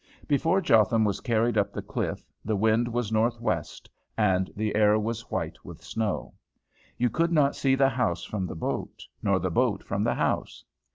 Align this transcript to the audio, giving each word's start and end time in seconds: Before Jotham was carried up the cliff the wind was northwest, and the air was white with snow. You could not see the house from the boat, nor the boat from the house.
Before 0.27 0.61
Jotham 0.61 1.03
was 1.05 1.19
carried 1.21 1.59
up 1.59 1.71
the 1.73 1.83
cliff 1.83 2.25
the 2.43 2.55
wind 2.55 2.87
was 2.87 3.11
northwest, 3.11 3.87
and 4.17 4.49
the 4.55 4.73
air 4.73 4.97
was 4.97 5.29
white 5.29 5.63
with 5.63 5.83
snow. 5.83 6.33
You 6.97 7.11
could 7.11 7.31
not 7.31 7.55
see 7.55 7.75
the 7.75 7.89
house 7.89 8.23
from 8.23 8.47
the 8.47 8.55
boat, 8.55 9.03
nor 9.21 9.37
the 9.37 9.51
boat 9.51 9.83
from 9.83 10.03
the 10.03 10.15
house. 10.15 10.65